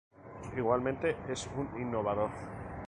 [0.57, 2.31] Igualmente, es un innovador.